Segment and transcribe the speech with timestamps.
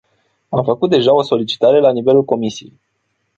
[0.49, 2.81] Am făcut deja o solicitare la nivelul comisiei.